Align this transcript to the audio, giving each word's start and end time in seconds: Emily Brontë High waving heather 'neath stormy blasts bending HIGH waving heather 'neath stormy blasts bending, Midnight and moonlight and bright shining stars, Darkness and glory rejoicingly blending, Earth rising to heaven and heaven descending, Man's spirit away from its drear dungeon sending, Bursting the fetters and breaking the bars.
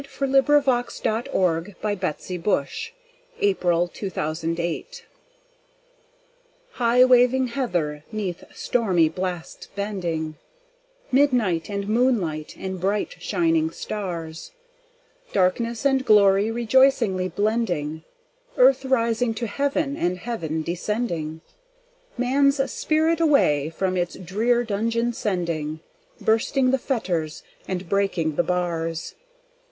Emily 0.19 0.41
Brontë 0.41 1.31
High 1.75 1.75
waving 1.75 1.77
heather 1.89 2.03
'neath 2.11 2.15
stormy 2.25 2.39
blasts 2.39 2.87
bending 4.15 4.95
HIGH 6.83 7.05
waving 7.05 7.47
heather 7.49 8.03
'neath 8.11 8.43
stormy 8.51 9.09
blasts 9.09 9.67
bending, 9.75 10.37
Midnight 11.11 11.69
and 11.69 11.87
moonlight 11.87 12.55
and 12.57 12.79
bright 12.81 13.17
shining 13.19 13.69
stars, 13.69 14.49
Darkness 15.33 15.85
and 15.85 16.03
glory 16.03 16.49
rejoicingly 16.49 17.29
blending, 17.29 18.03
Earth 18.57 18.83
rising 18.83 19.35
to 19.35 19.45
heaven 19.45 19.95
and 19.95 20.17
heaven 20.17 20.63
descending, 20.63 21.41
Man's 22.17 22.71
spirit 22.71 23.19
away 23.21 23.69
from 23.69 23.95
its 23.95 24.15
drear 24.15 24.63
dungeon 24.63 25.13
sending, 25.13 25.79
Bursting 26.19 26.71
the 26.71 26.79
fetters 26.79 27.43
and 27.67 27.87
breaking 27.87 28.35
the 28.35 28.41
bars. 28.41 29.13